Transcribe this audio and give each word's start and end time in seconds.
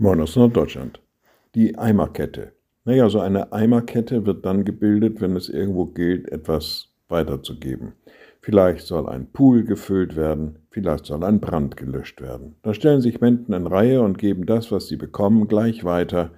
Moin 0.00 0.20
aus 0.20 0.36
Norddeutschland. 0.36 1.00
Die 1.56 1.76
Eimerkette. 1.76 2.52
Naja, 2.84 3.08
so 3.08 3.18
eine 3.18 3.52
Eimerkette 3.52 4.26
wird 4.26 4.46
dann 4.46 4.64
gebildet, 4.64 5.20
wenn 5.20 5.34
es 5.34 5.48
irgendwo 5.48 5.86
gilt, 5.86 6.30
etwas 6.30 6.90
weiterzugeben. 7.08 7.94
Vielleicht 8.40 8.86
soll 8.86 9.08
ein 9.08 9.26
Pool 9.32 9.64
gefüllt 9.64 10.14
werden, 10.14 10.60
vielleicht 10.70 11.04
soll 11.04 11.24
ein 11.24 11.40
Brand 11.40 11.76
gelöscht 11.76 12.20
werden. 12.20 12.54
Da 12.62 12.74
stellen 12.74 13.00
sich 13.00 13.20
Menschen 13.20 13.52
in 13.52 13.66
Reihe 13.66 14.00
und 14.00 14.18
geben 14.18 14.46
das, 14.46 14.70
was 14.70 14.86
sie 14.86 14.94
bekommen, 14.94 15.48
gleich 15.48 15.82
weiter, 15.82 16.30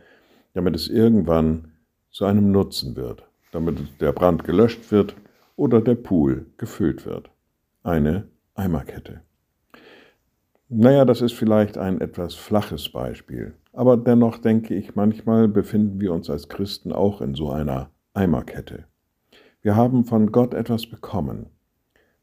damit 0.55 0.75
es 0.75 0.89
irgendwann 0.89 1.73
zu 2.11 2.25
einem 2.25 2.53
Nutzen 2.53 2.97
wird, 2.97 3.25
damit 3.53 3.77
der 4.01 4.13
Brand 4.13 4.45
gelöscht 4.45 4.91
wird 4.91 5.15
oder 5.57 5.83
der 5.83 5.97
Pool 5.97 6.47
gefüllt 6.57 7.05
wird. 7.05 7.29
Eine 7.83 8.27
Eimerkette. 8.55 9.21
Naja, 10.73 11.05
das 11.05 11.21
ist 11.21 11.33
vielleicht 11.33 11.79
ein 11.79 12.01
etwas 12.01 12.37
flaches 12.37 12.91
Beispiel, 12.91 13.55
aber 13.73 13.97
dennoch 13.97 14.39
denke 14.39 14.73
ich, 14.73 14.95
manchmal 14.95 15.49
befinden 15.49 16.01
wir 16.01 16.13
uns 16.13 16.31
als 16.31 16.49
Christen 16.49 16.93
auch 16.93 17.21
in 17.21 17.35
so 17.35 17.51
einer 17.51 17.91
Eimerkette. 18.15 18.85
Wir 19.63 19.75
haben 19.75 20.05
von 20.05 20.31
Gott 20.31 20.55
etwas 20.55 20.87
bekommen. 20.87 21.47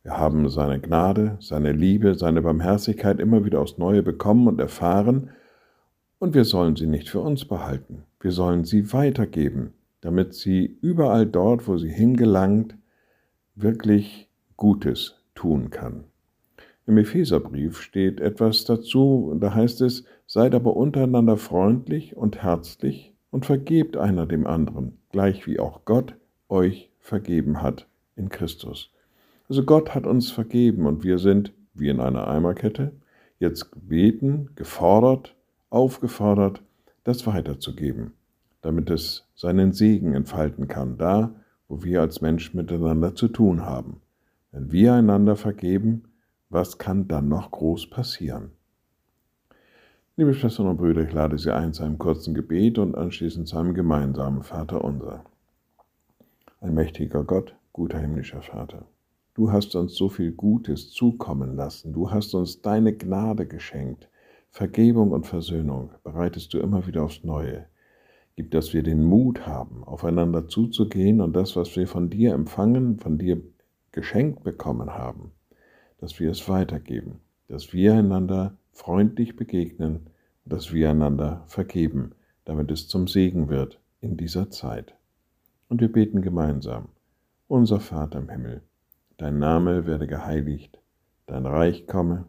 Wir 0.01 0.17
haben 0.17 0.47
seine 0.47 0.79
Gnade, 0.79 1.35
seine 1.41 1.73
Liebe, 1.73 2.15
seine 2.15 2.41
Barmherzigkeit 2.41 3.19
immer 3.19 3.43
wieder 3.43 3.59
aufs 3.59 3.77
Neue 3.77 4.01
bekommen 4.01 4.47
und 4.47 4.61
erfahren, 4.61 5.31
und 6.17 6.33
wir 6.33 6.45
sollen 6.45 6.77
sie 6.77 6.87
nicht 6.87 7.09
für 7.09 7.19
uns 7.19 7.43
behalten. 7.43 8.03
Wir 8.21 8.31
sollen 8.31 8.63
sie 8.63 8.93
weitergeben, 8.93 9.73
damit 9.99 10.35
sie 10.35 10.77
überall 10.81 11.25
dort, 11.25 11.67
wo 11.67 11.77
sie 11.77 11.91
hingelangt, 11.91 12.77
wirklich 13.55 14.29
Gutes 14.55 15.21
tun 15.35 15.69
kann. 15.69 16.05
Im 16.87 16.97
Epheserbrief 16.97 17.81
steht 17.81 18.21
etwas 18.21 18.63
dazu, 18.63 19.35
da 19.41 19.53
heißt 19.53 19.81
es, 19.81 20.05
seid 20.25 20.55
aber 20.55 20.77
untereinander 20.77 21.35
freundlich 21.35 22.15
und 22.15 22.41
herzlich 22.41 23.13
und 23.29 23.45
vergebt 23.45 23.97
einer 23.97 24.25
dem 24.25 24.47
anderen, 24.47 24.97
gleich 25.11 25.45
wie 25.47 25.59
auch 25.59 25.83
Gott 25.83 26.15
euch 26.47 26.89
vergeben 27.01 27.61
hat 27.61 27.87
in 28.15 28.29
Christus. 28.29 28.89
Also 29.49 29.63
Gott 29.63 29.95
hat 29.95 30.07
uns 30.07 30.31
vergeben 30.31 30.85
und 30.85 31.03
wir 31.03 31.19
sind, 31.19 31.51
wie 31.73 31.89
in 31.89 31.99
einer 31.99 32.25
Eimerkette, 32.29 32.93
jetzt 33.37 33.73
gebeten, 33.73 34.51
gefordert, 34.55 35.35
aufgefordert, 35.69 36.63
das 37.03 37.27
weiterzugeben, 37.27 38.13
damit 38.61 38.89
es 38.89 39.27
seinen 39.35 39.73
Segen 39.73 40.13
entfalten 40.13 40.69
kann, 40.69 40.97
da, 40.97 41.35
wo 41.67 41.83
wir 41.83 41.99
als 41.99 42.21
Menschen 42.21 42.55
miteinander 42.55 43.13
zu 43.13 43.27
tun 43.27 43.65
haben. 43.65 43.99
Wenn 44.53 44.71
wir 44.71 44.93
einander 44.93 45.35
vergeben, 45.35 46.03
was 46.49 46.77
kann 46.77 47.07
dann 47.07 47.27
noch 47.27 47.51
groß 47.51 47.89
passieren? 47.89 48.51
Liebe 50.15 50.33
Schwestern 50.33 50.67
und 50.67 50.77
Brüder, 50.77 51.03
ich 51.03 51.13
lade 51.13 51.37
Sie 51.37 51.53
ein 51.53 51.73
zu 51.73 51.83
einem 51.83 51.97
kurzen 51.97 52.33
Gebet 52.33 52.77
und 52.79 52.95
anschließend 52.95 53.47
zu 53.47 53.57
einem 53.57 53.73
gemeinsamen 53.73 54.43
Vater 54.43 54.83
unser. 54.83 55.25
Ein 56.61 56.73
mächtiger 56.73 57.23
Gott, 57.23 57.55
guter 57.73 57.99
himmlischer 57.99 58.41
Vater, 58.41 58.85
du 59.35 59.51
hast 59.51 59.75
uns 59.75 59.95
so 59.95 60.09
viel 60.09 60.31
Gutes 60.31 60.89
zukommen 60.91 61.55
lassen, 61.55 61.93
du 61.93 62.09
hast 62.09 62.33
uns 62.33 62.61
deine 62.61 62.93
Gnade 62.93 63.45
geschenkt, 63.45 64.09
Vergebung 64.49 65.11
und 65.11 65.27
Versöhnung 65.27 65.91
bereitest 66.03 66.53
du 66.53 66.59
immer 66.59 66.87
wieder 66.87 67.03
aufs 67.03 67.23
Neue. 67.23 67.67
Gib, 68.35 68.51
dass 68.51 68.73
wir 68.73 68.83
den 68.83 69.03
Mut 69.03 69.45
haben, 69.45 69.83
aufeinander 69.83 70.47
zuzugehen 70.47 71.21
und 71.21 71.35
das, 71.35 71.55
was 71.55 71.75
wir 71.75 71.87
von 71.87 72.09
dir 72.09 72.33
empfangen, 72.33 72.99
von 72.99 73.17
dir 73.17 73.41
geschenkt 73.91 74.43
bekommen 74.43 74.91
haben, 74.91 75.31
dass 75.97 76.19
wir 76.19 76.31
es 76.31 76.47
weitergeben, 76.47 77.19
dass 77.47 77.73
wir 77.73 77.93
einander 77.93 78.57
freundlich 78.71 79.35
begegnen 79.35 80.09
dass 80.49 80.73
wir 80.73 80.89
einander 80.89 81.43
vergeben, 81.47 82.11
damit 82.45 82.71
es 82.71 82.87
zum 82.87 83.07
Segen 83.07 83.49
wird 83.49 83.79
in 83.99 84.17
dieser 84.17 84.49
Zeit. 84.49 84.95
Und 85.69 85.81
wir 85.81 85.91
beten 85.91 86.21
gemeinsam, 86.21 86.89
unser 87.47 87.79
Vater 87.79 88.19
im 88.19 88.29
Himmel, 88.29 88.61
dein 89.17 89.39
Name 89.39 89.85
werde 89.85 90.07
geheiligt, 90.07 90.79
dein 91.25 91.45
Reich 91.45 91.87
komme, 91.87 92.25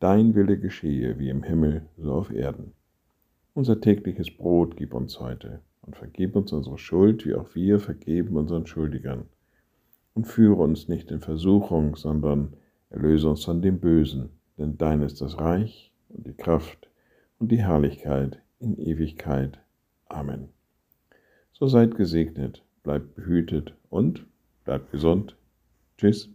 dein 0.00 0.34
Wille 0.34 0.58
geschehe 0.58 1.18
wie 1.18 1.30
im 1.30 1.42
Himmel, 1.42 1.86
so 1.96 2.12
auf 2.12 2.30
Erden. 2.30 2.72
Unser 3.54 3.80
tägliches 3.80 4.30
Brot 4.30 4.76
gib 4.76 4.94
uns 4.94 5.18
heute 5.18 5.60
und 5.82 5.96
vergib 5.96 6.36
uns 6.36 6.52
unsere 6.52 6.78
Schuld, 6.78 7.24
wie 7.24 7.34
auch 7.34 7.54
wir 7.54 7.80
vergeben 7.80 8.36
unseren 8.36 8.66
Schuldigern. 8.66 9.24
Und 10.14 10.26
führe 10.26 10.62
uns 10.62 10.88
nicht 10.88 11.10
in 11.10 11.20
Versuchung, 11.20 11.96
sondern 11.96 12.54
Erlöse 12.90 13.28
uns 13.28 13.44
von 13.44 13.62
dem 13.62 13.80
Bösen, 13.80 14.30
denn 14.56 14.78
dein 14.78 15.02
ist 15.02 15.20
das 15.20 15.38
Reich 15.38 15.92
und 16.08 16.26
die 16.26 16.34
Kraft 16.34 16.88
und 17.38 17.50
die 17.52 17.62
Herrlichkeit 17.62 18.40
in 18.60 18.78
Ewigkeit. 18.78 19.58
Amen. 20.06 20.48
So 21.52 21.68
seid 21.68 21.96
gesegnet, 21.96 22.64
bleibt 22.82 23.14
behütet 23.14 23.74
und 23.90 24.24
bleibt 24.64 24.90
gesund. 24.90 25.36
Tschüss. 25.98 26.30